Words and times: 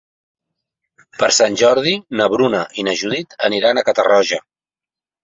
Per 1.23 1.27
Sant 1.35 1.57
Jordi 1.61 1.93
na 2.21 2.27
Bruna 2.37 2.63
i 2.79 2.87
na 2.87 2.97
Judit 3.03 3.37
aniran 3.49 3.81
a 3.81 3.85
Catarroja. 3.91 4.41